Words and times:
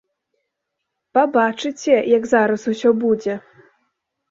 Пабачыце, 1.17 1.95
як 2.17 2.27
зараз 2.33 2.61
усё 2.75 2.89
будзе! 3.07 3.39